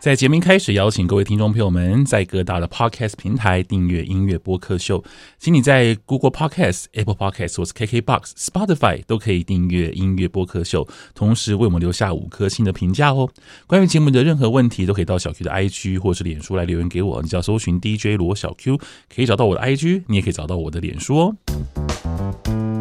[0.00, 5.04] 在节目开始，邀请各位听众朋友们在各大的 Podcast 平台订阅音乐播客秀。
[5.38, 13.28] 请你在 Google Podcast、Apple Podcast 或是 KKBox、Spotify 都可以订阅音乐播客秀，同时为我们留下五颗星的评价哦。
[13.66, 17.20] 关于节目的任何问题，都可以到小 Q 的 IG 或是脸书来留言给我。
[17.20, 18.78] 你只要搜寻 DJ 罗小 Q，
[19.14, 22.79] 可以找到我的 IG，你也可以找到我的脸书哦。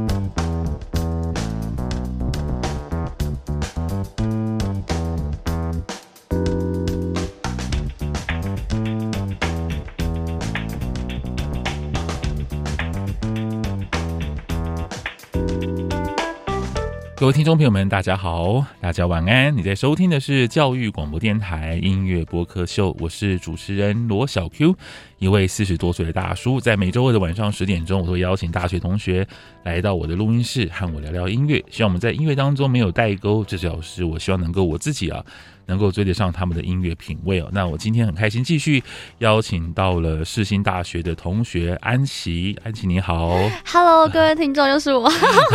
[17.19, 19.57] 各位听众朋友们，大家好，大家晚安。
[19.57, 24.73] 你在收听的是教育广播电台音乐播客秀，我是主持人罗小 Q，
[25.19, 26.59] 一位四十多岁的大叔。
[26.59, 29.27] 在每周二的晚上十点钟，我都会邀请大学同学
[29.63, 31.63] 来到我的录音室，和我聊聊音乐。
[31.69, 35.23] 希望我们在音乐当中没有代沟，至少是我希望能够我自己啊。
[35.69, 38.83] 能够追得上他们的音乐品味哦，那我今天很开心，继续
[39.19, 43.37] 邀请到了世新大学的同学安琪，安琪你好
[43.71, 45.07] ，Hello，各位听众，又是我，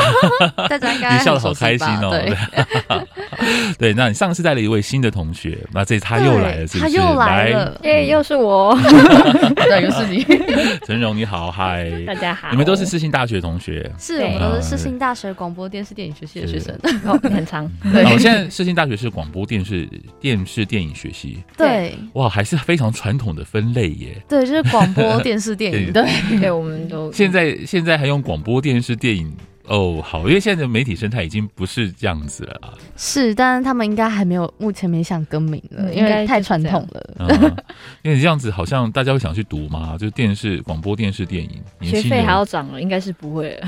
[0.69, 2.33] 大家应该你笑得好开心哦，对，
[3.77, 8.73] 对，那你上次带了一位新的同学，那这次他又来了是不是，他又来了，耶，又是我，
[9.69, 10.25] 对，又是你，
[10.87, 16.75] 陈荣你好，嗨， 大家好，你们都是世新大学同学，是我们都是世新大学广播电视电影学系的学生，
[17.05, 19.89] 哦，很长，对，我现在世新大学是广播电视。
[20.21, 24.17] 电视电影学系，对，哇，还是非常传统的分类耶。
[24.27, 26.07] 对，就是广播电视电影， 对，
[26.41, 29.31] 对，我们都现在现在还用广播电视电影
[29.67, 32.75] 哦，好，因为现在的媒体生态已经不是这样子了啊。
[32.97, 37.14] 是，但是他们应该还没有，目前没想更名了，因为太传统了。
[37.19, 37.57] 嗯，
[38.02, 43.67] 因为这样子好像大家会想去读嘛，就是电视广播电视电影，学费还要涨了，应该是不会了。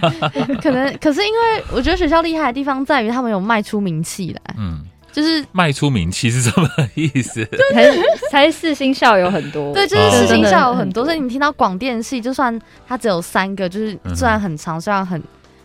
[0.60, 4.84] 可能，可是因为我觉得学校厉害的地方在于他们有卖出名气来，嗯。
[5.12, 7.46] 就是卖出名气是什么意思？
[7.72, 7.92] 才
[8.30, 15.22] 才四星校友很多，对，就是四星校友很多，所以你听到广电系，就算它只有三个，就是虽然很长，虽然很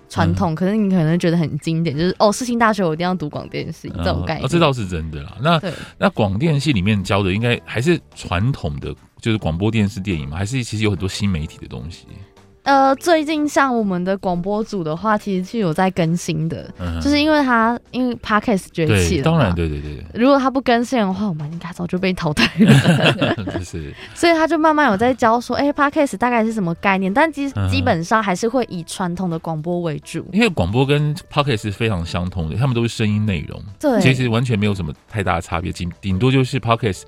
[0.09, 4.45] 传统，可是你可能觉得很经典，就是哦，四星大学我一定要读广电系这种概念。
[4.45, 5.37] 哦，这倒是真的啦。
[5.41, 5.61] 那
[5.97, 12.05] 那广电系里面教的应该还是传统的，就是广播电视电影嘛，还是其实有很多新媒体的东西？
[12.67, 20.03] 呃，最近像我们的广播组的话，其实是有在更新的，嗯、就是因为他因为 Podcast 崛起了，当然对对对。
[20.13, 23.59] 如果他不更新的话，我们应该早就被淘汰了。
[23.63, 27.13] 是，所以他就慢慢有在教说，哎、欸、，Podcast 大概是什么概念？
[27.13, 37.03] 但基基本上还是会以传统的广播为主，因为广播跟 Podcast 是非常相通的，他们都是声音内容，对，其实完全没有什么太大的差别，顶顶多就是 Podcast。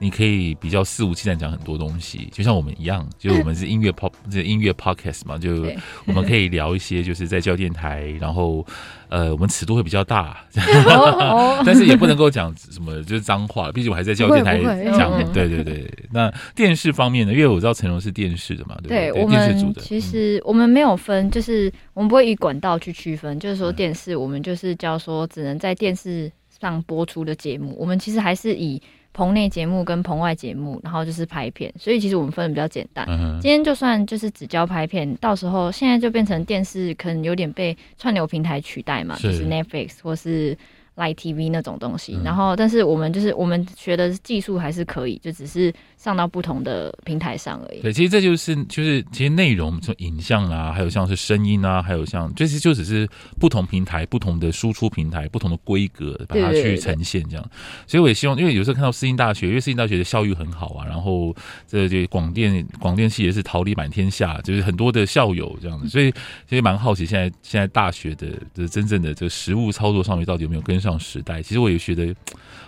[0.00, 5.66] 你可以比较肆无忌惮讲很多东西，就像我们一样，就我们是音乐 pop，这音乐 podcast 嘛，就
[6.06, 8.64] 我们可以聊一些，就是在教电台，然后
[9.08, 10.44] 呃，我们尺度会比较大，
[11.66, 14.58] 但是也不能够讲什么就是脏话，毕竟我还在教电台
[14.96, 15.08] 讲。
[15.32, 17.32] 对对对，那电视方面呢？
[17.32, 19.26] 因为我知道陈荣是电视的嘛，对不对？
[19.26, 19.80] 电视组的。
[19.82, 28.80] 其实我们没有分，就是我们不会以管道去区分，就是说电视，我们就是叫说只能在电视上播出的节目，我们其实还是以。
[29.18, 33.04] 棚内节目跟棚外节目，然后就是拍片，所以其实我们分的比较简单。
[33.08, 40.56] 嗯、今天就算就是只教拍片，到时候现在就变成电视，可能有点被串流平台取代嘛，是就是 Netflix 或是。
[40.98, 47.80] Live TV 那种东西，嗯、然后但是我们就是我们学的技术还是可以，就只是上到不同的平台上而已。
[47.80, 53.08] 对，其实这就是就是其实内容从影像啊，还有像是声音啊，还有像就是就只是
[53.38, 57.44] 不同平台、不同的输出平台、不同的规格，把它去呈现这样。
[57.44, 61.32] 对对对对，所以我也希望，因为有时候看到世新大学，因为世新大学的效益很好啊，然后
[61.68, 66.10] 这这广电广电系也是桃李满天下，就是很多的校友这样子，所以
[66.48, 70.87] 其实蛮好奇现在现在大学的这真正的这个实物操作上面到底有没有跟上。
[70.90, 72.14] 上时代，其实我也觉得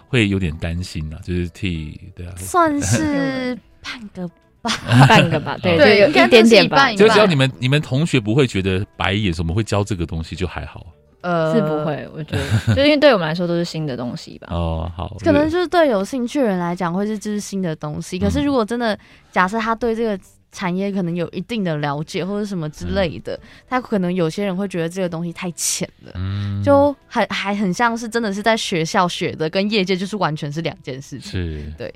[0.08, 4.28] 会有点担心啊，就是替对啊，算 是半个
[4.61, 4.70] 吧，
[5.08, 6.93] 半个吧，对对，有一点点吧。
[6.93, 10.87] 就只要你们你们同学不会觉得白眼，什么会教这个东西就还好。
[11.22, 12.37] 呃，是不会，我觉
[12.67, 14.49] 得，就因为对我们来说都是新的东西吧。
[14.50, 18.19] 哦，好，可能就是对有兴趣的人来讲，会是就是新的东西。
[18.19, 18.99] 可是如果真的
[19.31, 20.19] 假设他对这个。
[20.52, 31.31] 产业可能有一定的了解或者什么之类的，嗯、他可能有些人会觉得这个东西太浅了，嗯、就还还很像是真的是在学校学的，跟业界就是完全是两件事情。
[31.31, 31.93] 是，对。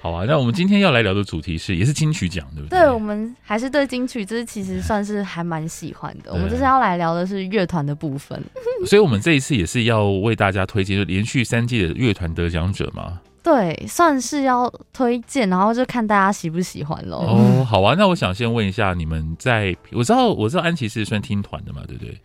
[0.00, 2.78] 好啊，那我们今天要来聊的主题是，也是金曲奖，对不对？
[2.78, 6.32] 对，我们还是对金曲，这其实算是还蛮喜欢的。
[6.32, 8.40] 我们这次要来聊的是乐团的部分，
[8.86, 13.18] 所以我们这一次也是要为大家推荐，就连续三届的乐团得奖者嘛。
[13.48, 17.16] 对，算是要推荐，然后就看大家喜不喜欢喽。
[17.16, 22.20] 哦，好啊，那我想先问一下，你们在我知道，我知道安琪是算听团的嘛，对不对？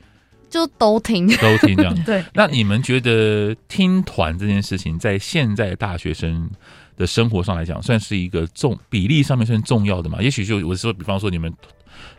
[0.50, 1.96] 就都听，都听这样。
[2.04, 6.50] 对，那你们觉得听团这件事情，在现在大学生
[6.98, 10.22] 的生活上来讲，算是一个重比例上面算重要的嘛？
[10.22, 11.50] 也许就我说，比方说你们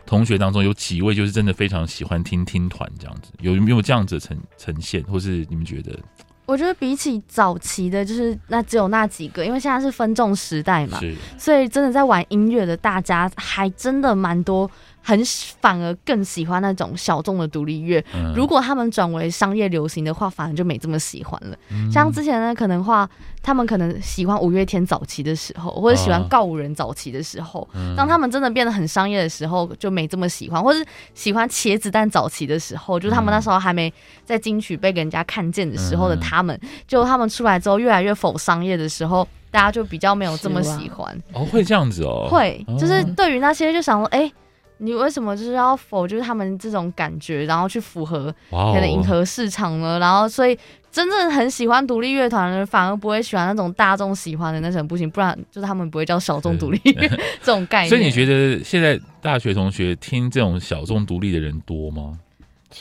[0.03, 5.95] 同学当中有几位就是真的非常喜欢听听团这样子，有没有这样子呈呈现，或是你们觉得？
[6.45, 10.99] 我觉得比起早期的，就是那只有那几个，因为现在是分众时代嘛，
[11.37, 14.69] 所以真的在玩音乐的大家还真的蛮多。
[15.05, 15.21] 很
[15.61, 18.03] 反而更喜欢那种小众的独立乐。
[18.15, 21.55] 嗯、如果他们转为商业流行的话，反而就没这么喜欢了。
[21.69, 23.07] 嗯、像之前呢，可能话
[23.43, 27.61] 他们可能喜欢五月天早期的时候，或者喜欢告五人早期的时候。
[27.73, 33.93] 哦、当他们真的变得很商业的时候，就没这么喜欢，或是喜欢茄子蛋早期的时候，就是他们那时候还没
[34.23, 41.15] 在金曲被人家看见的时候的他们，嗯、就他们出来之后越来越否商业的时候，大家就比较没有这么喜欢。
[41.31, 42.27] 哦，会这样子哦。
[42.27, 44.33] 会，就是对于那些就想说，哎、欸。
[44.77, 50.57] 你为什么就是要否就是他们这种感觉，然后去符合可能迎合市场呢然后所以
[50.91, 57.07] 真正很喜欢独立乐团的人，反而不会喜欢那种大众喜欢的那种不行，不然就是他们不会叫小众独立乐
[57.43, 57.89] 这种概念。
[57.89, 62.17] 所以你觉得现在大学同学听这种小众独立的人多吗？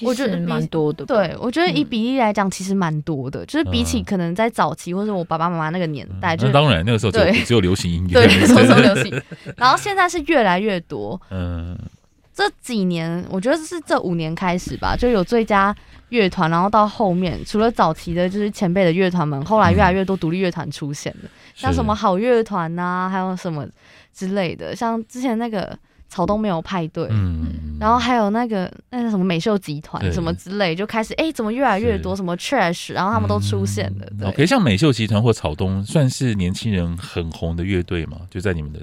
[0.02, 1.04] 我觉得蛮多的。
[1.04, 3.44] 对，我觉得以比例来讲，其实蛮多的。
[3.44, 9.22] 嗯、就是比起可能在早期或者我爸爸妈妈那个年代，嗯、就当然那个时候只有，只有流行音乐，对，那时候 流行。
[9.56, 11.20] 然后现在是越来越多。
[11.30, 11.78] 嗯，
[12.34, 15.74] 这几年我觉得是这五年开始吧，就有最佳
[16.08, 23.66] 乐团，然后到后面除了早期的，就是前辈的乐团们，后来越来越多独立乐团出现了，嗯、像什么好乐团呐，还有什么
[24.12, 25.78] 之类的，像之前那个。
[26.08, 34.06] 草东没有派对，嗯，然后还有那个那个什么美秀集团什么之类，就开始哎，怎么越来越多什么 trash，然后他们都出现了。
[34.12, 38.18] 嗯、对 OK，像美秀集团或草东算是年轻人很红的乐队嘛？
[38.30, 38.78] 就在你们的，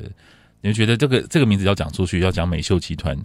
[0.60, 3.18] 你们觉得这个这个名字要讲出去，要讲美秀集团，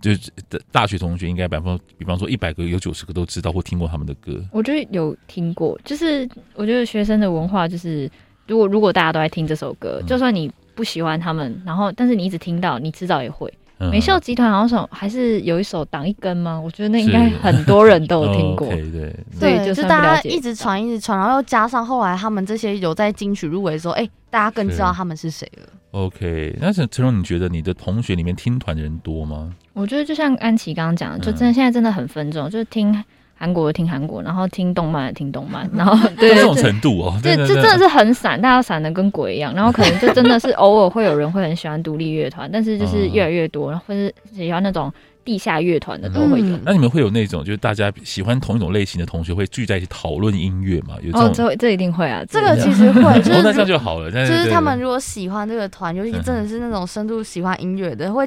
[0.00, 0.30] 就是
[0.72, 4.42] 大学同学应该百分比方说一百个有九十个都知道或听过他们的歌。
[4.50, 8.10] 我觉得有听过，就是我觉得学生的文化就是，
[8.48, 10.50] 如果如果大家都在听这首歌，嗯、就算你。
[10.74, 13.52] 不喜欢他们，然后但是你一直听到，你迟早也会。
[13.78, 16.60] 嗯、美秀集团好像还是有一首《挡一根》吗？
[16.60, 18.70] 我觉得那应该很多人都有听过。
[18.70, 19.16] 是 okay, 对，
[19.58, 25.68] 对，就，就大家一直传，一直传，然后又加上后来他们这些有在金曲入围的时候，哎，大家更知道他们是谁了。
[25.90, 29.52] OK，那陈陈荣，你觉得你的同学里面听团的人多吗？
[29.72, 33.04] 我觉得就像安琪刚刚讲的，就真的现在真的很分众，嗯、就是听。
[33.42, 39.52] 韩国的听韩国，然后听动漫的听动漫， 然后对这种程度哦，对，这真的是很散，大家散的跟鬼一样。
[39.52, 44.92] 然后可能就 真的是偶尔会有人会很喜欢独立乐团，但是就是越来越多，然后或是喜欢那种
[45.24, 46.56] 地下乐团的都会有。
[46.64, 50.94] 那你们会有那种就是大家喜欢同一种类型的同学会聚在一起讨论音乐吗？
[51.02, 54.08] 有哦，这这一定会啊，这个其实会，就是那这样就好了。
[54.08, 58.24] 就是他们如果喜欢这个团，尤其真的是那种深度喜欢音乐的，会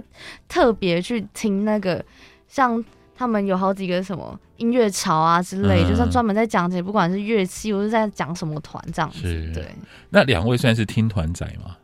[0.50, 2.03] 特别去听那个
[2.50, 2.83] 像。
[3.17, 9.21] 他们有好几个什么音乐潮啊之类，嗯、就是专门在讲解，不管是乐器，或是在讲什么团这样子。
[9.53, 9.73] 对，
[10.09, 11.77] 那两位算是听团仔吗？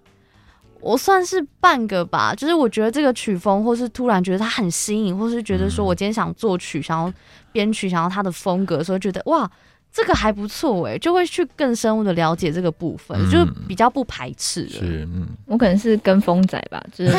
[0.80, 7.14] 我算是半个吧，就是我觉得这个曲风，或是突然觉得它很新颖，或是觉得说我今天想作曲，嗯、想要
[7.52, 9.50] 编曲，想要它的风格，所以觉得哇。
[9.94, 14.68] 这个还不错哎，就会去更深入的了解这个部分，嗯、就比较不排斥。
[14.70, 17.12] 是，嗯，我可能是跟风仔吧， 就是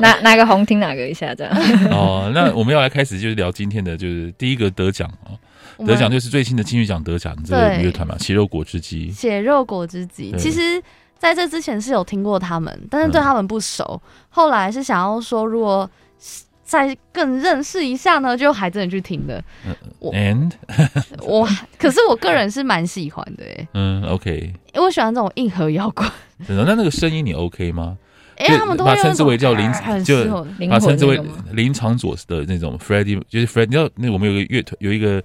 [0.00, 1.54] 哪哪个红听哪个一下这样。
[1.92, 5.38] 哦，那我们要来开始就是聊今天的，就是第一个得奖哦，
[5.86, 9.12] 得奖就是最新的金曲奖得奖这个乐团嘛，血肉果汁机。
[9.12, 10.82] 血肉果汁机，其实
[11.16, 15.88] 在这之前是有听过他们，但是对他们不熟，嗯、后来是想要说如果。
[16.64, 19.42] 再更认识一下呢，就还真的去听的。
[19.98, 20.50] 我 And
[21.22, 21.46] 我，
[21.78, 23.68] 可是我个人是蛮喜欢的哎。
[23.74, 26.08] 嗯，OK，因为我喜欢这种硬核摇滚。
[26.46, 26.64] 真的？
[26.64, 27.96] 那那个声音你 OK 吗？
[28.36, 29.70] 哎、欸，他们都把称之为叫林，
[30.02, 31.20] 就把称之为
[31.52, 33.66] 林场佐的那种 Freddie，就是 Freddie。
[33.66, 35.22] 你知道那我们有个乐团，有一个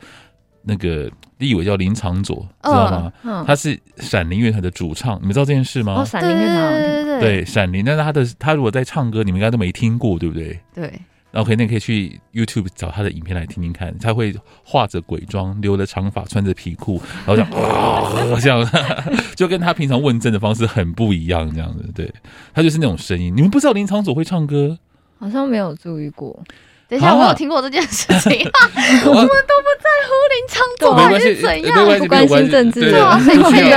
[0.61, 3.11] 那个立委叫林场佐，知道吗？
[3.23, 5.95] 嗯、他是闪灵乐团的主唱，你们知道这件事吗？
[6.01, 7.83] 哦，闪灵乐团，对对对，对闪灵。
[7.83, 10.59] 但是他的他如果在唱歌，你们应该都没听过，对不对？
[10.75, 10.93] 对。
[11.31, 13.97] 然后可以，那可以去 YouTube 找他的影片来听听看。
[13.99, 18.67] 他会化着鬼妆，留着长发，穿着皮裤，然后这样， 哦、这样
[19.35, 21.89] 就跟他平常问政的方式很不一样，这样子。
[21.93, 22.11] 对，
[22.53, 23.33] 他就是那种声音。
[23.35, 24.77] 你们不知道林场佐会唱歌？
[25.19, 26.41] 好像没有注意过。
[26.89, 28.31] 等一下，我有听过这件事情。
[29.05, 32.93] 我们都不在乎林昌佐还是怎样，没关系，不关心政治，对，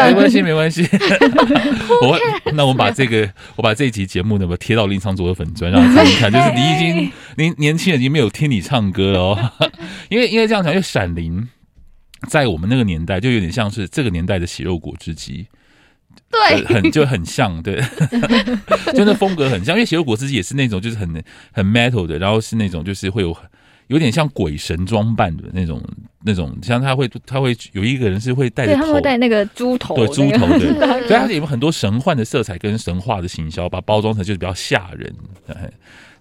[0.09, 0.88] 没关系，没关系。
[2.00, 2.19] 我
[2.54, 6.33] 那我们把这个，我把这一集节目呢，我贴到林昌佐的粉砖，让他看一看。
[6.33, 9.52] 就是你已经，年年轻人已经没有听你唱歌了哦。
[10.09, 11.47] 因为因为这样讲，因为闪灵
[12.28, 15.49] 在我们那个年代，就有点像是这个年代的血肉果汁机。
[16.31, 17.81] 对，很就很像，对，
[18.95, 23.37] 就那风格很像，因为邪恶果汁机也是那种就是很很 metal 的，然后是那种就是会有
[23.88, 25.83] 有点像鬼神装扮的那种
[26.25, 35.14] 那种，像他会他会有一个人是会戴着头，对，他会戴那个猪头，对猪头的， 那个、所以它有很多神幻的色彩跟神话的行销，把包装成就是比较吓人。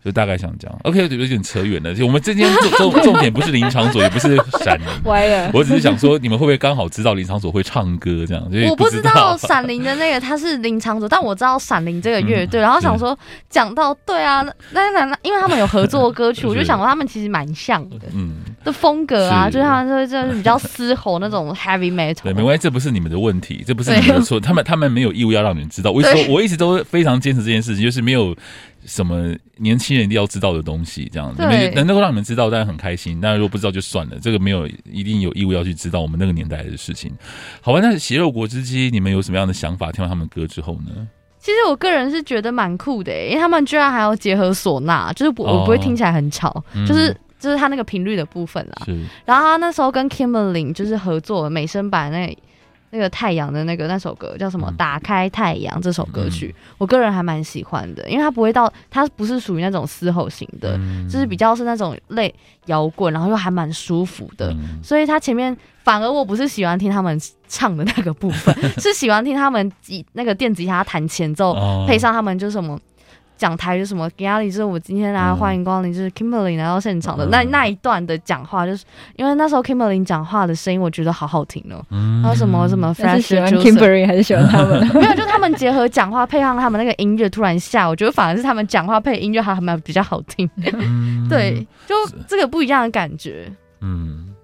[0.04, 1.94] 就大概想讲，OK，有点扯远了。
[1.94, 5.52] 就我们今天重 重重点不是林场所，也不是闪灵，歪了。
[5.54, 8.44] 我只是想说，你们会不会刚好知道林场所会唱歌这样？
[8.70, 12.60] 我不知道闪灵的那个他是林场所，但我知道闪灵这个乐队。
[12.60, 13.18] 然后想说，
[13.48, 14.42] 讲到对啊，
[14.72, 22.24] 那那那，因为他们有合作歌曲， 我就想说他们其实蛮像的，嗯，的风格啊，就是他们就就是比较嘶吼那种 heavy metal。
[22.24, 24.40] 对，没关系，这不是你们的问题，这不是你们的错。
[24.40, 25.92] 他们 他们没有义务要让你们知道。
[25.92, 28.36] 我说我一直都非常坚持这件事情，就是没有。
[28.84, 33.20] 什么年轻人一定要知道的东西，这样子能能够让你们知道，当然很开心。
[33.22, 37.12] 但如果不知道就算了，这个没有一定有义务要去知道我们那个年代的事情。
[37.62, 39.92] 好吧，那血肉果汁机，你们有什么样的想法？
[39.92, 41.08] 听完他们歌之后呢？
[41.40, 48.86] 其实我个人是觉得蛮酷的，因为他们居然还要结合唢呐，就是我我不会听起来很吵，哦、就是就是他那个频率的部分啦。
[48.86, 52.38] 是然后他那时候跟 Kimberly 就是合作美声版那。
[52.94, 54.70] 那个太阳的那个那首歌叫什么？
[54.78, 65.56] 打开太阳这首歌曲，嗯、我个人还蛮喜欢的，因为它不会到，它不是属于那种嘶吼型的，嗯、就是比较是那种类摇滚，然后又还蛮舒服的，嗯、所以它前面
[65.86, 67.18] 反而我不是喜欢听他们
[67.48, 72.78] 唱的那个部分， 是喜欢听他们以那个电吉他弹前奏，哦、配上他们就是什么。
[73.42, 74.08] 讲台就什么？
[74.18, 81.84] 压力就是我今天来欢迎光临，就是 Kimberly 来到现场的那那一段的讲话，就是因为那时候 Kimberly 讲话的声音，我觉得好好听哦。
[82.22, 84.88] 还有什么什么 Fresh 喜欢 Kimberly 还是喜欢他们？
[84.94, 90.48] 没有，就他们结合讲话配上他们那个音乐，突然下，我觉得反而是他们讲话配音乐还蛮比较好听。
[91.28, 91.96] 对，就
[92.28, 93.52] 这个不一样的感觉。
[93.82, 94.36] 嗯，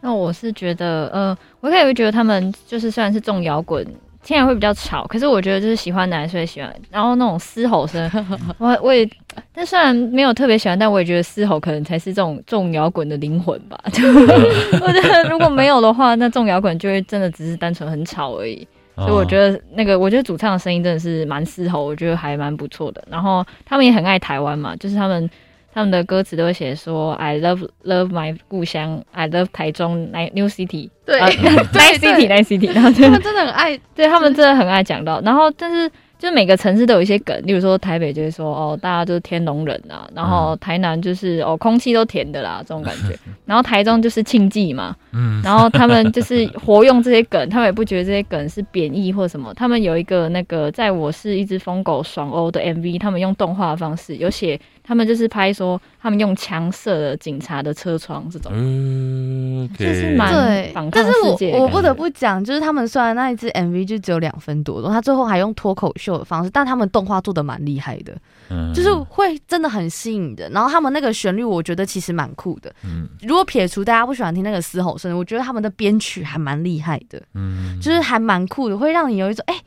[0.00, 3.84] 那我是觉得，呃，我一开始会觉得他们就是虽然是重摇滚。
[4.24, 8.10] 听起来会比较吵，可是我觉得就是喜欢男生喜欢，然后那种嘶吼声，
[8.58, 9.06] 我我也，
[9.54, 13.78] 但虽然没有特别喜欢，但我也觉得嘶吼可能才是这种重摇滚的灵魂吧。
[13.86, 18.66] 我觉得如果没有的话，那重摇滚就会真的只是单纯很吵而已。
[18.96, 23.04] 所以我觉得那个，我觉得主唱的声音真的是蛮嘶吼，我觉得还蛮不错的。
[23.10, 25.28] 然后他们也很爱台湾嘛，就是他们。
[25.74, 31.20] 他们的歌词都会写说 "I love love my 故乡，I love 台中 New City，对，
[31.74, 35.90] Nice City，Nice City，然后他们真的很爱， 对他们真的很爱讲到，然后但是。
[36.16, 43.18] 就是每个城市都有一些梗，例如说台北就会说哦，大家都是天龙人啊，然后台南就是哦，空气都甜的啦，这种感觉。
[43.44, 49.52] 然后台中就是庆忌嘛，嗯，然后他们就是活用这些梗，他们也不觉得这些梗是贬义或什么。
[49.52, 60.72] 他们有一个那个在我是一只疯狗爽欧的 MV，他们用动画的方式有写，他们就是拍说他们用枪射了警察的车窗这种，嗯，就是蛮对。
[60.92, 66.14] 但是我我不得不讲，就是他们虽然那一支 MV 就只有两分多钟，他最后还用脱口秀。
[66.14, 68.16] 的方式，但他们动画做的蛮厉害的，
[68.48, 70.48] 嗯，就是会真的很吸引人。
[70.52, 72.72] 然后他们那个旋律，我觉得其实蛮酷的。
[72.84, 77.20] 嗯，如果撇除大家不喜欢听那个嘶吼声，我觉得他们的编曲还蛮厉害的。
[77.34, 79.60] 嗯，就是还蛮酷的，会让你有一种哎、欸，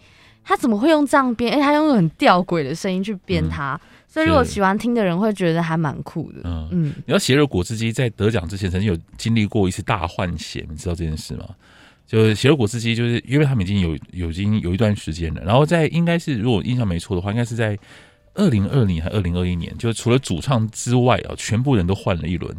[0.45, 1.51] 他怎么会用这样编？
[1.51, 3.73] 哎、欸，他用很吊诡的声音去编他。
[3.73, 3.79] 嗯、
[4.17, 6.41] 所以如果喜欢听的人会觉得还蛮酷的。
[6.43, 11.45] 嗯嗯，你要血肉果汁机在得奖之前曾经有经历过一次大换血，你知道这件事吗？
[12.07, 17.77] 就是邪肉果汁机，就是因为他们已经有有已经有一段时间了，然后在应该是如果印象没错的话，应该是在
[18.33, 22.55] 二零二零还二零二一年，就是除了主唱之外啊，全部人都换了一轮，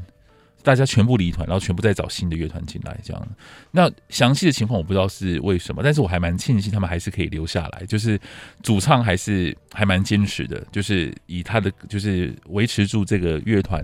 [0.68, 3.28] 大家全部离团，然后全部再找新的乐团进来，这样。
[3.70, 8.20] 那详细的情况我不知道是为什么，但是我还蛮庆幸他们还是可以留下来，就是
[8.62, 13.82] 主唱还是还蛮坚持的，就是以他的就是维持住这个乐团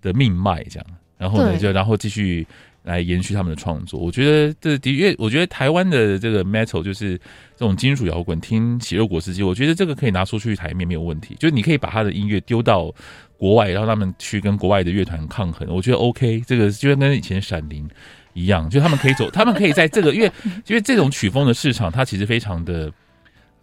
[0.00, 0.86] 的命脉这样，
[1.18, 2.46] 然后呢就然后继续。
[2.84, 7.16] 来延续他们的创作，我觉得这的确，我觉得台湾的这个 metal 就是
[7.56, 11.36] 这种金属摇滚，听血肉果汁机，我觉得这个可以拿出去台面没有问题。
[11.38, 12.92] 就是你可以把他的音乐丢到
[13.36, 16.42] 国外，让他们去跟国外的乐团抗衡，我觉得 OK。
[16.44, 17.88] 这个就跟以前闪灵
[18.34, 20.32] 一样，就他们可以走， 他们可以在这个，因为
[20.66, 22.92] 因为这种曲风的市场，它其实非常的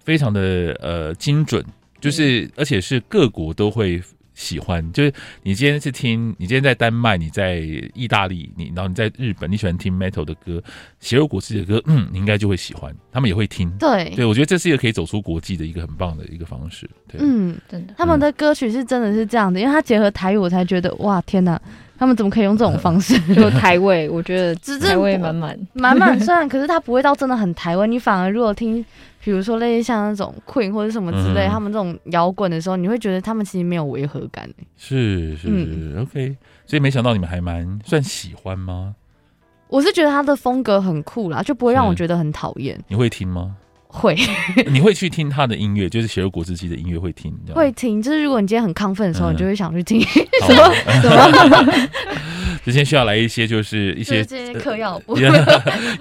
[0.02, 1.62] 非常的呃精准，
[2.00, 4.02] 就是而且是各国都会。
[4.40, 7.58] 喜欢就是你今天是听，你今天在丹麦，你在
[7.94, 10.64] 意大利，你然后你在日本，你喜欢听 metal 的歌，
[11.02, 13.70] 血肉果汁的歌，嗯，你应该就会喜欢，他们也会听。
[13.78, 16.90] 对，对我觉得这是一个可以走出国际的一个很棒的一个方式。
[17.06, 21.62] 对，嗯，真的，他们的歌曲是真的是这样的，因为他结合台语，我才觉得哇，天哪！
[21.98, 23.20] 他们怎么可以用这种方式？
[23.36, 26.18] 就台味，我觉得台味满满满满。
[26.18, 28.86] 虽然可是他不会到真的很台味，你反而如果听，
[29.24, 34.50] 比如说类似像那种 Queen 或者什么之类，他们这种摇滚的时候，你会觉得他们其实没有违和感。
[34.78, 36.36] 是是是，OK。
[36.66, 38.96] 所以没想到你们还蛮算喜欢吗？
[39.68, 42.80] 我是觉得他的风格很酷啦，就不会让我觉得很讨厌。
[42.88, 43.56] 你会听吗？
[43.92, 44.16] 会，
[44.72, 48.02] 你会去听他的音乐，就是血肉果汁机的音乐会听，会听。
[48.02, 51.90] 就是如果你今天很亢奋的时候，嗯、你就会想去听什么 什么。
[52.70, 55.24] 之前需要来一些就是一些这些嗑药的部分，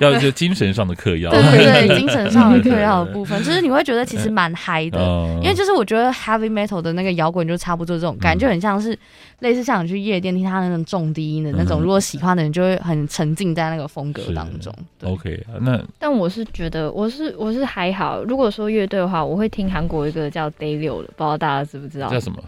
[0.00, 4.98] 要就精神上的嗑药，对对对， 精神上的嗑药的部分，就是你会觉得其实蛮嗨的，
[5.42, 8.96] 因为就是我觉得 heavy metal 的那个摇滚就差不多这种感觉，就很像是
[9.40, 14.72] 类似像你去夜店听他那种重低音的那种，如果喜欢的人就会很沉浸在那个风格当中。
[15.04, 22.08] OK，那但我是觉得我是我是还好，如果说乐队的话，我会听韩国一个叫 Day 六的，不知道大家知不知道？
[22.08, 22.38] 叫什么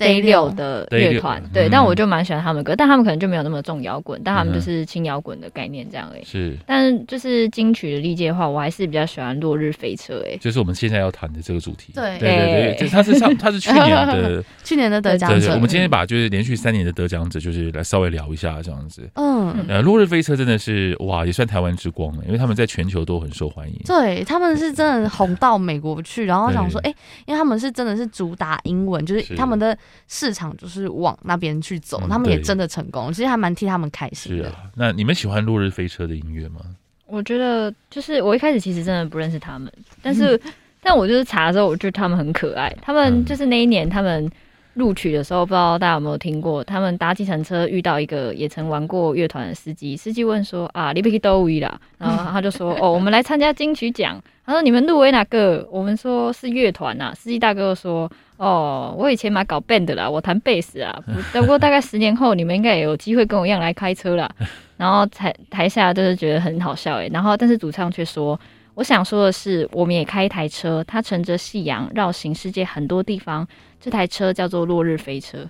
[0.00, 6.22] ？Day 六的乐团，对，但我就蛮喜欢他们歌，但他们可能就没有那么重摇滚，但他们就是轻摇滚的概念这样诶。
[6.24, 11.92] 是，但是就是金曲的历届的话，我还是比较喜欢落日飞车哎，就是我们现在要谈的这个主题。
[11.94, 15.52] 对对对对，他是上他是去年的 去年的得奖者。
[15.54, 19.08] 我们今天把就是连续三年的得奖者，就是来稍微聊一下这样子。
[19.14, 23.78] 嗯，呃，落日飞车真的是哇，也算台湾之光了，因为他们在全球都很受欢迎。
[23.84, 26.94] 对，他们是真的红到美国去，然后想说，哎，
[27.26, 30.90] 因为他们是真的是主打英文，就是他们的市场就是。
[30.90, 34.44] 往那边去走，他们也真的成功，其实还蛮替他们开心的。
[34.44, 36.60] 是啊，那你们喜欢落日飞车的音乐吗？
[37.06, 42.70] 我觉得就是我一开始其实真的不认识他们，但是、嗯、 但我就是查的时候，我觉得他们很可爱。
[42.82, 44.30] 他们就是那一年他们
[44.74, 46.62] 录取的时候，不知道大家有没有听过？
[46.64, 57.14] 他们搭计程车遇到一个也曾玩过乐团的司机，司机问说：“啊，你不去都位啦？”然后他就说：“哦，我们来参加金曲奖。”他说：“你们入围哪个？”我们说是乐团呐。
[57.16, 58.10] 司机大哥说。
[58.40, 60.98] 哦，我以前嘛搞 band 的啦，我弹贝斯啊，
[61.30, 64.26] 不过大概十年后，你们应该也有机会跟我一样来开车啦。
[64.78, 68.40] 然后台台下都是觉得很好笑诶，然后但是主唱却说，
[68.74, 73.46] 我想说的是，我们也开一台车，它乘着夕阳绕行世界很多地方，
[73.78, 75.46] 这台车叫做落日飞车。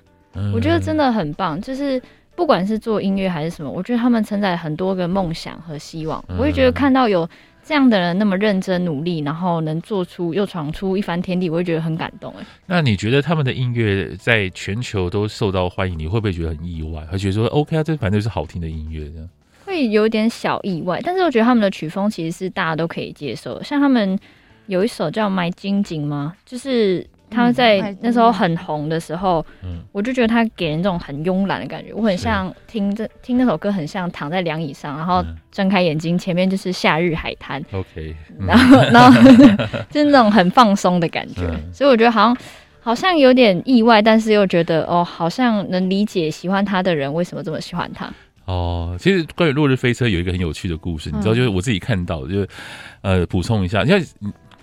[0.52, 2.02] 我觉得真的很棒，就是
[2.34, 6.24] 不管是做音乐还是什么，我觉得他们承载很多个梦想和希望。
[6.36, 7.28] 我也觉得看到有。
[7.70, 12.44] 这样的人那么认真努力，然后能做出又闯出一番天地，我会觉得很感动哎。
[12.66, 17.06] 那你觉得他们的音乐在全球都受到欢迎，你会不会觉得很意外？
[17.06, 19.28] 会觉得说 OK 啊，这反正是好听的音乐这样？
[19.64, 23.62] 会有点小意外，但是我觉得他们的曲风其实是大家都可以接受的。
[23.62, 24.18] 像他们
[24.66, 26.34] 有一首叫《My 金井》吗？
[26.44, 27.06] 就是。
[27.30, 31.92] 他在那时候很红的时候，嗯，我就觉得他给人这种很慵懒的感觉。
[31.94, 37.64] 我很像听这听那首歌，很像躺在凉椅上，然后睁开眼睛，前面就是夏日海滩。
[37.72, 38.14] OK，
[38.46, 39.22] 然后然后
[39.90, 41.42] 就是那种很放松的感觉。
[41.72, 42.36] 所以我觉得好像
[42.80, 48.10] 好像有点意外，但是又觉得哦，好像能理解喜欢他的人为什么这么喜欢他。
[48.46, 52.48] 哦，其实关于《落日飞车》有一个很有趣的故事，你知道，就是我自己看到，就是
[53.02, 54.02] 呃，补充一下，因为。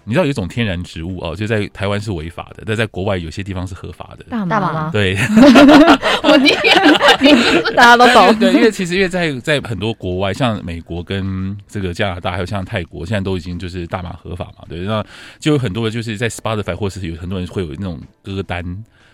[0.07, 4.23] 你知道有一种天然植物哦，就在台湾是违法的，但在国外有些地方是合法的。
[4.29, 4.89] 大麻吗？
[4.89, 5.17] 对，
[6.23, 6.49] 我你
[7.75, 8.39] 大家都懂。
[8.39, 14.63] 对，因为其实因为在在很多国外，像美国跟这个加拿大，还有像泰国，现在都已经就是大麻合法嘛。
[14.69, 15.05] 对，那
[15.39, 18.63] 就有很多的就是在 Spotify 或是有很多人会有那种歌单，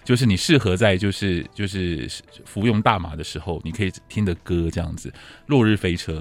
[0.03, 2.07] 就是你适合在就是就是
[2.45, 5.09] 服用大麻的时候，你可以听的歌这样子，
[5.47, 6.13] 《落日飞车》。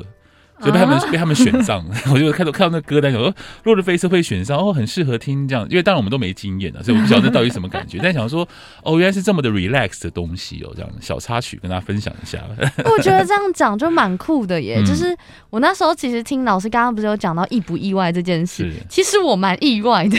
[0.65, 3.33] 就被他们被他们选上， 我就看到看到那歌单，我说
[3.65, 7.99] 《落日飞车》会选上，哦，很适合听这样，因为当然我们都没经验啊，所以我不晓得到底什么感觉。
[8.03, 8.47] 但想说，
[8.83, 12.39] 哦，原来是这么的 relax 的东西哦，这样小插曲跟大家分享一下。
[12.85, 15.17] 我觉得这样讲就蛮酷的耶，就是
[15.51, 20.19] 我那时候其实听老师刚刚不是有讲到意不意外这件事，其实我蛮意外的，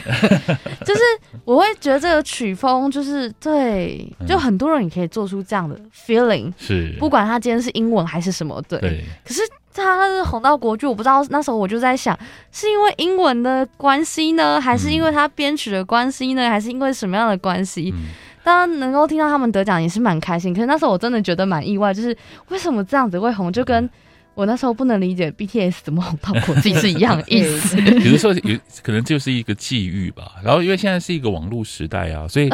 [0.86, 1.01] 就是
[1.45, 6.95] 我会觉得这个曲风就是对，就很多人也可以做出这样的 feeling，是。
[6.99, 8.79] 不管他今天是英文还是什么，对，
[9.25, 9.41] 可是。
[9.81, 12.17] 他是红到国际，我不知道那时候我就在想，
[12.51, 17.91] 是因为英文的关系呢，还是因为他编曲的关系呢，还是因为什么样的关系？
[17.95, 18.09] 嗯、
[18.43, 20.53] 当然能够听到他们得奖也是蛮开心。
[20.53, 22.15] 可是那时候我真的觉得蛮意外，就是
[22.49, 23.89] 为什么这样子会红，就跟
[24.36, 27.77] 我那时候不能理解 BTS 怎么红到国际是一样的意思。
[28.05, 30.33] 有的时候有可能就是一个际遇吧。
[30.43, 32.49] 然后因为现在是一个网络时代啊，所以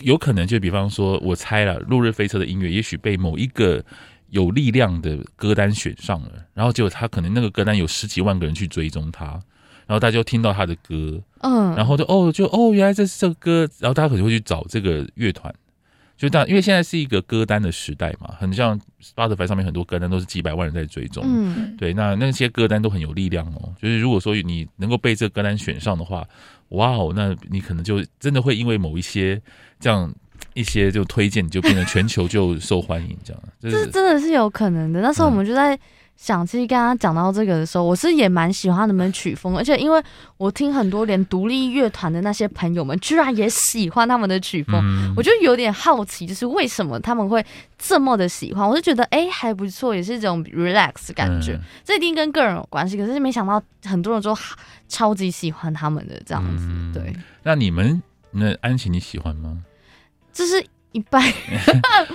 [0.00, 3.84] 有可能就比方说，我猜了《落日飞车》的音乐，也许被某一个。
[4.34, 9.26] 有力量的歌单选上了，然后结果他可能那个歌单有十几万个人去追踪他，
[9.86, 15.54] 然后大家就听到他的歌，嗯，然后就哦就哦原来这是这个歌，然后大家可能会去找这个乐团，
[16.16, 26.26] 就当因为现在是一个歌单的时代嘛，很像 Spotify 上面很多歌单都是几百万人在追踪，嗯，对，那那些歌单都很有力量哦，就是如果说你能够被这个歌单选上的话，
[26.70, 29.40] 哇哦，那你可能就真的会因为某一些
[29.78, 30.12] 这样。
[30.54, 35.00] 一些就推荐，就变成全球就受欢迎，这样，这是真的是有可能的。
[35.00, 35.78] 那时候我们就在
[36.16, 40.00] 想，其实刚刚讲到这个的时候，我是也蛮喜欢他们曲风，而且因为
[40.36, 44.80] 我听很多连独立乐团的那些朋友们，居然也喜欢他们的曲风，
[45.16, 47.44] 我就有点好奇，就是为什么他们会
[47.76, 48.68] 这么的喜欢？
[48.68, 52.96] 我就觉得哎还不错，也是一种 relax 的感觉，这一定跟个人有关系。
[52.96, 54.32] 可是没想到很多人都
[54.88, 57.12] 超级喜欢他们的这样子，对。
[57.42, 59.58] 那你们那安琪你喜欢吗？
[60.34, 61.22] 就是一半，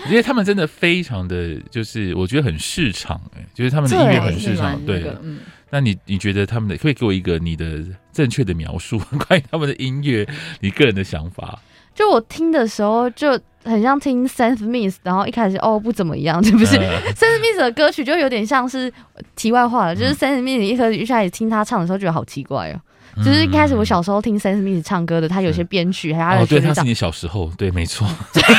[0.04, 5.00] 我觉得他们真的非常的就是我觉得很市场哎、欸，就是他们的音乐很市场，对。
[5.00, 5.40] 那个嗯、
[5.72, 10.28] 那你你觉得他们的可以给我一个你的正确的描述 关于他们的音乐，
[10.60, 11.60] 你个人的想法？
[11.96, 18.92] 就我听的时候就很像听 Sam Smith，然后一开始哦不怎么样，是不是、呃、 Sam Smith 的歌曲就有点像是
[19.36, 22.80] 题外话了，就是 Sam Smith 一开始一开始听他唱的时候觉得好奇怪哦。
[23.24, 26.42] 就是一开始我小时候听 Sam Smith 唱歌的，他有些编曲还有他的。
[26.44, 28.08] 哦，对，他是你小时候，对，没错。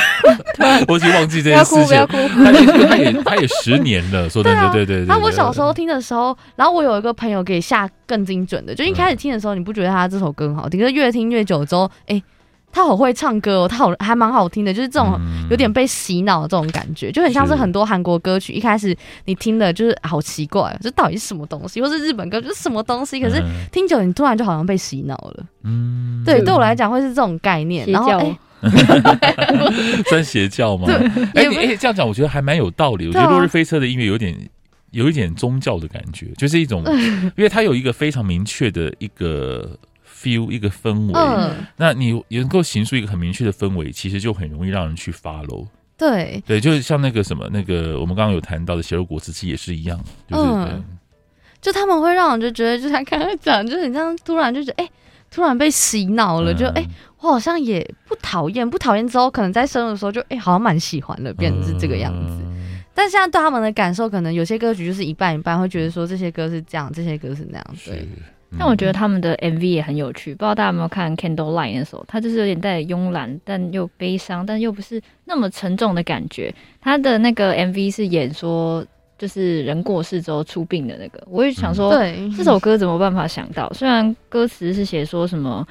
[0.89, 1.87] 我已经忘记这件事情。
[1.87, 2.53] 不要哭，不要哭。
[2.53, 5.07] 他也他也他也十年了，说真的，对对对。
[5.07, 12.23] 那我小时候听的时候，然后我有一个朋友给下更精准的，就一开始听的时候，你不觉得他这首歌很好听，可是越听越久之后，哎。
[12.73, 15.19] 他好会唱歌哦，他好还蛮好听的，就是这种
[15.51, 25.45] 有点被洗脑的这种感觉，就很像是很多韩国歌曲，一开始你听的就是好奇怪，这到底是什么东西，或是日本歌就是什么东西，可是听久你突然就好像被洗脑了。
[25.65, 27.87] 嗯，对，对我来讲会是这种概念。
[27.91, 28.11] 然后，
[28.61, 29.47] 哎，
[30.09, 30.87] 算邪教吗？
[31.35, 33.09] 哎，你哎这样讲，我觉得还蛮有道理。
[33.09, 34.35] 我觉得落日飞车的音乐有点
[34.93, 36.85] 有一点宗教的感觉，就是一种，
[37.37, 39.77] 因为它有一个非常明确的一个。
[40.21, 45.67] Feel 一个氛围，嗯、那你能够形塑一个很明确的氛围，其实就很容易让人去 follow。
[45.97, 46.43] 对。
[46.47, 50.85] 对，就是像那个什么，那个我们刚刚有谈到的血肉果汁机也是一样，就是、嗯、
[51.61, 54.93] 就他们会让我就觉得，就像刚刚讲，就是你这样突然就觉得，哎、欸，
[55.31, 56.89] 突然被洗脑了，嗯、就哎、欸，
[57.21, 62.43] 我好像也不讨厌，不讨厌之后，可能在生的时候就哎、欸，好像蛮喜欢的，变成是这个样子。
[62.43, 68.09] 嗯、但现在对他们的感受，可能有些歌曲就是一半一半，会觉得说这些歌是这样，这些歌是那样，对。
[68.59, 76.55] 但我觉得他们的 MV 也很有趣，不知道大家有没有看《Candlelight》那首，它就是有点带慵懒，但又悲伤，但又不是那么沉重的感觉。
[76.81, 78.85] 他的那个 MV 是演说，
[79.19, 81.23] 就是人过世之后出殡的那个。
[81.29, 83.71] 我也想说，对这首歌怎么办法想到？
[83.73, 85.67] 虽然歌词是写说什么。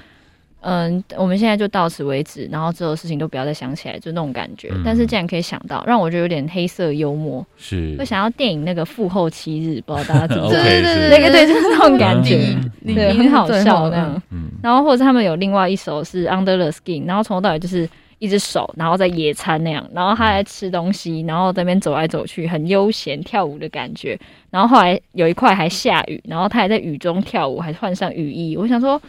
[0.61, 4.69] 嗯，我们现在就到此为止，然后之后事情都不要再想起来，就那种感觉。
[4.73, 10.61] 嗯、但是竟然可以想到，让我觉得有点黑色幽默，是会想到电影那个复后七日，不知道大家知不知道？
[10.61, 14.21] 对 对对，那个对，就是那种感觉，对，很好笑那样。
[14.31, 24.19] 嗯，然后或者是他们有另外一首是 Under the Skin，然后从头到尾就是一只手，然后在野餐那样，然后他在吃东西，然后在那边走来走去，很悠闲跳舞的感觉。
[24.49, 28.57] 然后后来有一块还下雨，然后他还在雨中跳舞，还换上雨衣。
[28.57, 29.01] 我想说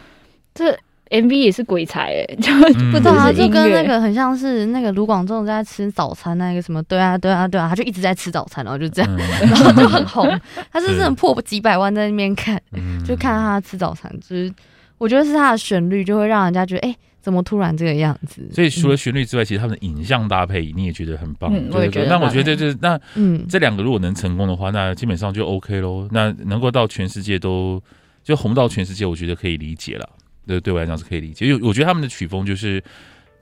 [0.53, 0.73] 这。
[1.11, 2.53] M V 也是鬼才哎、欸， 就
[2.91, 9.19] 不知道他就跟那个很像是那个卢广仲在吃早餐那个什么，对啊对啊对啊，他就一直在吃早餐，然后就这样，嗯、
[9.51, 10.39] 然后就很红。
[10.71, 14.51] 他是真的破几百万在那边看，是就看他吃早餐，就是
[14.97, 18.49] 我觉得是他的旋律就会让人家觉得，哎、欸，怎么突然这个样子？
[18.53, 21.51] 所以除了旋律之外，嗯、其实他们的影像搭配你也觉得很棒。
[21.53, 22.07] 嗯，我也觉得。
[22.07, 26.07] 那我觉得就是那嗯，这两个如果能成功的话，那基本上就 OK 喽。
[26.11, 27.83] 那能够到全世界都
[28.23, 30.07] 就红到全世界，我觉得可以理解了。
[30.45, 32.83] 对，对我来讲是可以理解，因为我觉得他们的曲风就是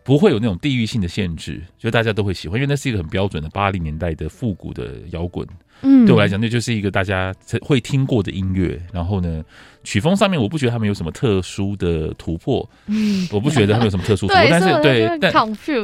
[0.04, 5.48] 不会有那种地域性的限制，就大家都会喜欢，因为那是一个很标准的八零年代的复古的摇滚。
[5.82, 8.78] 嗯，对我来讲，那就是一个大家会听过的音乐。
[8.92, 9.42] 然后呢，
[9.82, 15.32] 曲风上面我不觉得他们有什么特殊的突破，嗯，我不觉得他们有什么特殊突 破，但是对，但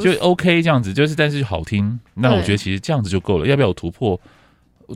[0.01, 4.19] 就 OK 这样子，就是但是好听，那我觉得其实这样子就够了，要不要有突破？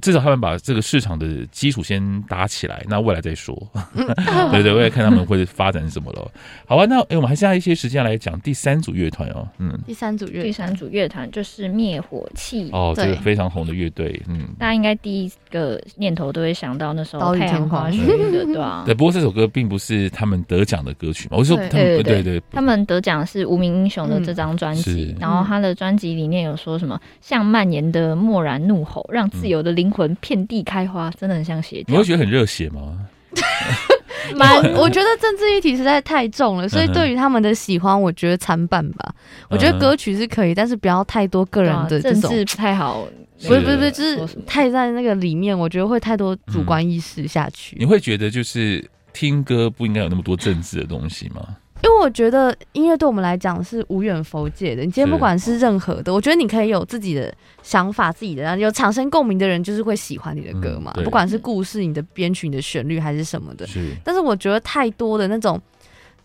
[0.01, 3.55] 至少他们把这个市场的基础先搭起来，那未来再说。
[4.51, 6.31] 对 对，我来看他们会发展什么了。
[6.65, 9.47] 好啊，那哎，我们还剩下一些时间来讲第三组乐团哦。
[9.57, 14.21] 嗯，第三组乐，第三组乐团就是灭火器哦，这个非常红的乐队。
[14.27, 18.83] 嗯，大家应该第一个念头都会想到那时候太阳花学运的，对吧？
[18.87, 21.37] 对，不过这首歌并不是他们得奖的歌曲嘛。
[21.37, 31.85] 我说他们对对，他们得奖是无名英雄的这张专辑，然后他的专辑里面有说什么像蔓延的漠然怒吼，让自由的灵魂遍地开花，真的很像邪教。
[31.87, 33.07] 你会觉得很热血吗？
[34.35, 39.13] 蛮，我觉得政治议题实在太重了，所以对于他们的喜欢，我觉得参半吧。
[39.49, 43.07] 我觉得歌曲是可以，但是不要太多个人的这种，政治不太好。
[43.47, 47.77] 不是不是不是，就是太在那个里面，我觉得会太多主观意识下去。
[47.79, 51.55] 你会觉得就是听歌不应该有那么多政治的东西吗？
[51.83, 54.81] 因为我觉得音乐对我们来讲是无远佛界的。
[54.83, 60.91] 你今天不管是任何的，我觉得你可以有自己的想法，自己的有产生共鸣的人，就是会喜欢你的歌嘛。
[60.97, 63.65] 嗯、不管是故事、你的编曲、你的旋律还是什么的。
[63.65, 63.95] 是。
[64.03, 65.59] 但是我觉得太多的那种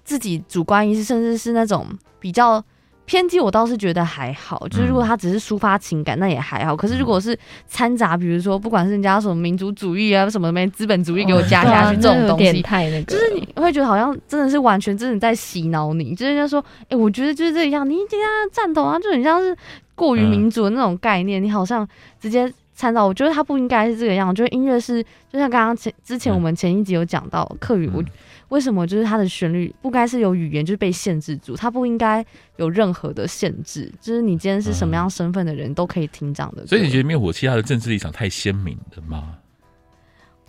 [0.04, 1.86] 自己主观意识，甚至是那种
[2.18, 2.64] 比较。
[3.06, 6.74] 偏激我倒是觉得还好，就是如果他只是抒发情感，那也还好。
[6.74, 7.38] 可是如果是
[7.68, 19.54] 掺杂，比如说不管是人家什么民族主义啊，什么没资本主义给我加下去这种东西，太那个，就是你会觉得好像真的是完全真的在洗脑你，就是人家说，哎，我觉得就是这样，你今天赞同啊，就很像是
[19.94, 21.86] 过于民主的那种概念，你好像
[22.18, 24.28] 直接参照，我觉得他不应该是这个样。
[24.28, 28.06] 我觉得音乐是，就像刚刚前之前我们前一集有讲到课语，我、嗯、
[28.54, 32.24] 为什么就是它的旋律不该是有语言就是被限制住，它不应该
[32.56, 36.66] 有任何的限制，就是你今天是什么样身份的人都可以听这样的、嗯。
[36.68, 39.36] 所以你觉得灭火器它的政治立场太鲜明了吗？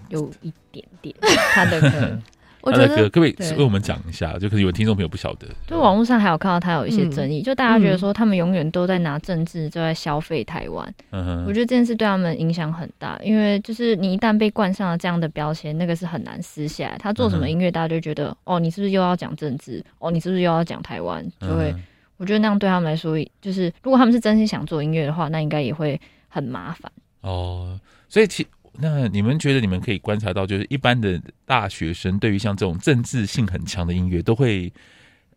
[0.10, 1.15] 有一点点，
[1.52, 2.22] 他的歌。
[2.65, 4.34] 我觉得可不可以为我们讲一下？
[4.39, 10.93] 就可能有听众朋友不晓得，就网络上还有看到他有一些争议，嗯、就大家觉得说他们永远都在拿政治就在消费台湾。
[11.12, 16.97] 嗯，我觉得这件事对他们影响很大，因为就是你一旦被冠上了这样的标签，那个是很难撕下来。
[16.97, 19.84] 他做什么音乐，大家就觉得、嗯、哦，你是不是又要讲政治？
[19.99, 21.23] 哦，你是不是又要讲台湾？
[21.39, 21.84] 就会、嗯，
[22.17, 26.91] 我觉得那样对他们来说，就是如果他们是真心想做音乐的话，那应该也会很麻烦。
[27.21, 28.43] 哦，所以其。
[28.79, 34.71] 那你们觉得你们可以观察到，就是一般的大学生对于像这种政治性很强的音乐，都会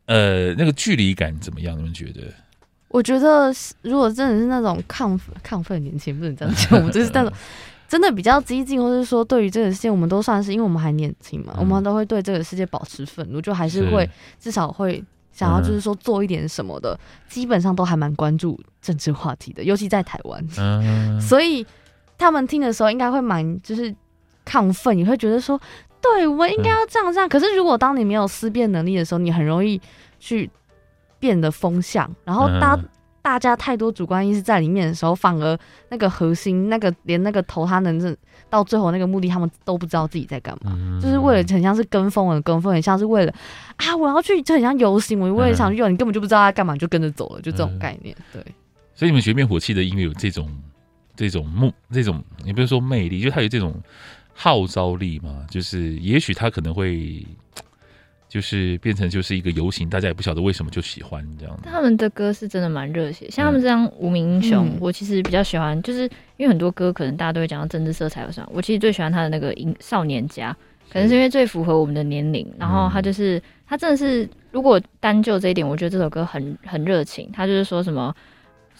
[0.07, 1.79] 呃那个距离感怎么样？
[1.79, 2.23] 你们觉得？
[2.89, 7.33] 我觉得如果真的是那种亢亢奋年轻，不能这样讲，我们就是那种
[7.87, 21.65] 真的比较激进，或者说对于这个世界，我们都算是因为我们还年轻嘛、嗯，我们都会对这个世界保持愤怒，就还是会是至少会想要就是说做一点什么的，嗯、基本上都还蛮关注政治话题的，尤其在台湾、嗯， 所以。
[22.19, 23.95] 他们听的时候应该会蛮就是
[24.45, 25.59] 亢奋，你会觉得说，
[26.03, 27.29] 对，我应该要这样这样。
[27.29, 29.81] 可是如果当你没有思辨能力的时候，你很容易
[30.19, 30.51] 去
[31.21, 32.79] 变得风向，然后大
[33.23, 35.59] 大家太多主观意识在里面的时候，反而
[35.91, 38.17] 那个核心那个连那个头他能
[38.51, 43.33] 到最后那个目的，他们都不知道自己在干嘛，就是为了很像是跟风的跟风，很像是为了
[43.77, 48.17] 啊我要去就很像游行，我我也想去游，你根本就不知道他干嘛就跟着走了，就这种概念。
[48.33, 48.43] 对，
[48.95, 50.49] 所以你们学灭火器的音乐有这种。
[51.19, 53.75] 这种目，这种你不是说魅力，就他有这种
[54.35, 55.45] 号召力嘛？
[55.51, 57.27] 就是也许他可能会，
[58.29, 61.59] 就是变成就是一个游行，大家也不晓得为什么就喜欢这样。
[61.65, 66.03] 他们的歌是真的蛮热血，像他们这样《无名英雄》嗯，我其实比较喜欢，就是
[66.37, 70.53] 因为很多歌可能大家都会讲到政治色彩我其实最喜欢他的那个《少年家》，
[70.93, 78.15] 可能是因为最符合我们的年龄，然后他就是他真的是，如果单就这一点，我觉得这首歌很很热情，他就是说什么。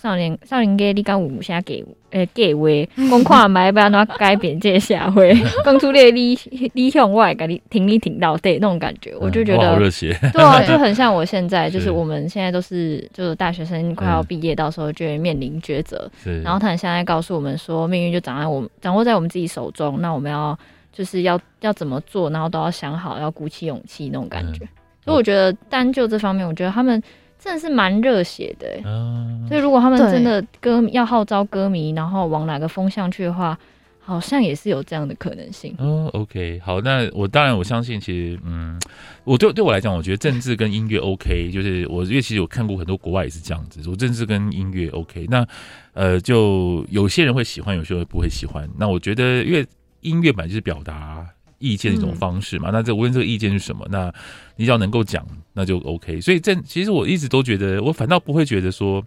[0.01, 2.69] 少年少年家，你敢有啥给诶计划？
[3.11, 5.35] 讲看买不要怎改变这个社会，
[5.65, 6.39] 讲出你理
[6.75, 16.09] 理想，我也给你挺你挺到对那种感觉，我就觉得热血， 对啊，就很像我现在，就是我们现在都是就是大学生，快要毕业，到时候就会面临抉择。
[16.45, 20.57] 然后他现在告诉我们说，命运就掌握我们掌握在我们自己手中，那我们要
[20.93, 24.61] 就是要要怎么做，然后都要想好，要鼓起勇气那种感觉。
[25.05, 27.03] 所以我觉得单就这方面，我觉得他们。
[27.39, 33.57] 真的是蛮热血的，嗯，所以如果他们真的歌要号召歌迷，然后往哪个风向去的话，
[34.01, 35.73] 好像也是有这样的可能性。
[35.79, 38.77] 哦，OK，好，那我当然我相信，其实，嗯，
[39.23, 45.47] 我对对我来讲，我觉得政治跟音乐 OK，就是我因为其实我看过很多国外也是这样子，我政治跟音乐 OK，那
[45.93, 48.69] 呃，就有些人会喜欢，有些人不会喜欢。
[48.77, 49.65] 那我觉得，因为
[50.01, 51.25] 音乐本来就是表达。
[51.61, 54.15] 意见的一种方式嘛，嗯、那这无论这个意见是什么，那
[54.59, 56.21] 你只要能够讲，那就 OK。
[56.21, 59.03] 所以政其实我一直都觉得，我反倒不会觉得说，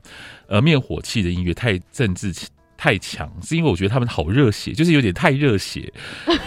[0.48, 2.34] 呃，灭火器的音乐太政治
[2.78, 5.94] 太强，是因为我觉得他们好热血，就是有点太热血，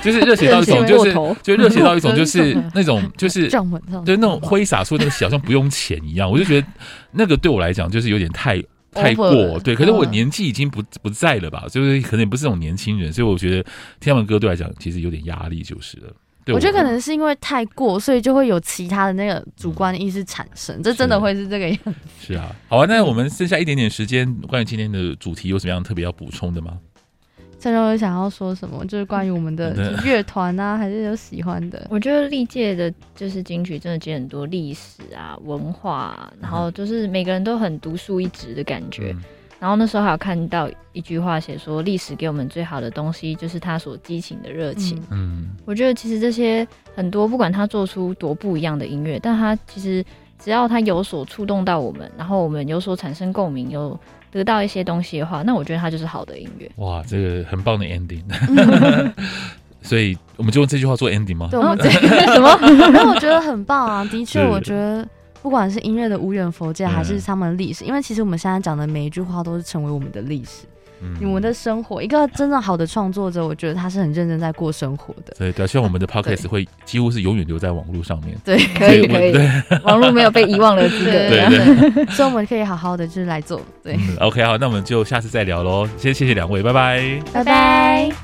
[0.03, 1.13] 就是热血到一种 就是
[1.43, 3.49] 就热血到一种就是 那种就是
[4.05, 6.67] 对那种挥洒出那个血好像不用钱一样，我就觉得
[7.13, 8.61] 那个对我来讲就是有点太。
[8.97, 13.61] 太过对，可是我年纪已经不不在了吧，就是可能也不是那种年轻人，所以我觉得
[13.99, 16.15] 听他们歌对来讲其实有点压力就是了。
[16.45, 21.95] 对我，我觉得可能是因为太过，所以就会有其他的那个主观意识产生，嗯、这真的会是这个样子。
[22.21, 26.79] 是，啊，好啊，那我们剩下一点点时间，关于今天的主题有什么样特别要补充的吗？
[27.59, 28.85] 郑若有想要说什么？
[28.85, 31.87] 就是关于我们的乐团啊，还是有喜欢的？
[31.89, 39.15] 我觉得历届的就是金曲真的接很多历史啊、文化啊，然后就是每个人都很独树一帜的感觉。
[39.17, 39.25] 嗯。
[39.65, 45.03] 然后那时候还有看到一句话写说，历史给我们最好的东西就是他所激情的热情。
[45.11, 50.05] 嗯，我觉得其实这些很多，不管他做出多不一样的音乐，但他其实
[50.39, 53.99] 只要他有所触动到我们，然后我们有所产生共鸣，有。
[54.31, 56.69] 得到一些东西的话，那我觉得它就是好的音乐。
[56.79, 58.21] 哇，这个很棒的 ending。
[59.81, 61.47] 所以我们就用这句话做 ending 吗？
[61.53, 61.89] 对，我们这
[62.35, 62.59] 什么？
[62.93, 64.05] 那我觉得很棒啊！
[64.11, 65.07] 的确，我觉得
[65.45, 70.65] 不管是音乐的无远佛界，还是他们历史，因为其实我们现在讲的每一句话都是成为我们的历史。
[71.21, 75.35] 你们的生活，一个真正好的创作者，我觉得他是很认真在过生活的。
[75.39, 78.35] 对，对，希望我们的 podcast 会几乎是永远留在网络上面。
[78.43, 79.35] 对，可以，可以。
[79.85, 81.11] 网络没有被遗忘的资格。
[81.11, 82.07] 对对，对。
[82.17, 83.61] 所以我们可以好好的就是来做。
[83.83, 83.97] 对。
[83.97, 85.87] 嗯，OK，好，那我们就下次再聊喽。
[85.99, 88.24] 先谢谢两位，拜拜，拜拜。